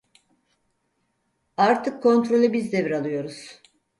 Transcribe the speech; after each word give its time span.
Artık 1.57 2.03
kontrolü 2.03 2.53
biz 2.53 2.71
devir 2.71 2.91
alıyoruz. 2.91 3.61